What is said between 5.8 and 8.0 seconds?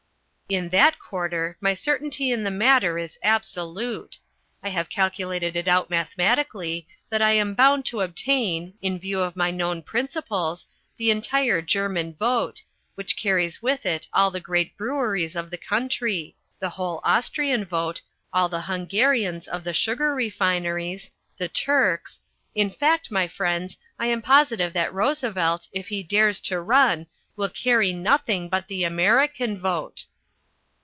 mathematically that I am bound